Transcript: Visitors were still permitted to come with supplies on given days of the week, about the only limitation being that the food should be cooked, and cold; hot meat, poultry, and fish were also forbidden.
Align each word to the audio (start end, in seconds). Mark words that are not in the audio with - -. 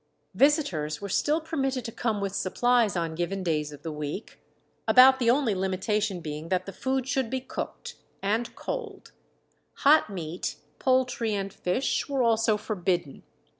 Visitors 0.33 0.99
were 0.99 1.05
still 1.09 1.39
permitted 1.39 1.85
to 1.85 1.91
come 1.91 2.19
with 2.19 2.33
supplies 2.33 2.97
on 2.97 3.13
given 3.13 3.43
days 3.43 3.71
of 3.71 3.83
the 3.83 3.91
week, 3.91 4.41
about 4.87 5.19
the 5.19 5.29
only 5.29 5.53
limitation 5.53 6.21
being 6.21 6.49
that 6.49 6.65
the 6.65 6.73
food 6.73 7.07
should 7.07 7.29
be 7.29 7.39
cooked, 7.39 7.97
and 8.19 8.55
cold; 8.55 9.11
hot 9.85 10.09
meat, 10.09 10.55
poultry, 10.79 11.35
and 11.35 11.53
fish 11.53 12.09
were 12.09 12.23
also 12.23 12.57
forbidden. 12.57 13.21